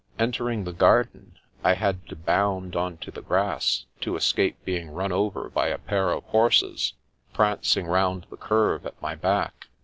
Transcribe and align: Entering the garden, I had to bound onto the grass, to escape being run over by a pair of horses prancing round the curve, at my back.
Entering 0.17 0.63
the 0.63 0.73
garden, 0.73 1.37
I 1.63 1.75
had 1.75 2.07
to 2.07 2.15
bound 2.15 2.75
onto 2.75 3.11
the 3.11 3.21
grass, 3.21 3.85
to 3.99 4.15
escape 4.15 4.57
being 4.65 4.89
run 4.89 5.11
over 5.11 5.47
by 5.47 5.67
a 5.67 5.77
pair 5.77 6.09
of 6.09 6.23
horses 6.23 6.93
prancing 7.33 7.85
round 7.85 8.25
the 8.31 8.37
curve, 8.37 8.87
at 8.87 8.99
my 8.99 9.13
back. 9.13 9.67